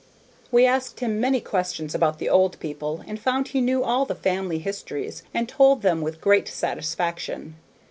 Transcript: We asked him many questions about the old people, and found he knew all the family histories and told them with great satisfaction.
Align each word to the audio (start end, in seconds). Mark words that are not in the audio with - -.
We 0.51 0.65
asked 0.65 0.99
him 1.01 1.19
many 1.21 1.39
questions 1.41 1.93
about 1.93 2.17
the 2.17 2.27
old 2.27 2.59
people, 2.59 3.03
and 3.05 3.19
found 3.19 3.49
he 3.49 3.61
knew 3.61 3.83
all 3.83 4.03
the 4.03 4.15
family 4.15 4.57
histories 4.57 5.21
and 5.31 5.47
told 5.47 5.83
them 5.83 6.01
with 6.01 6.21
great 6.21 6.47
satisfaction. 6.47 7.55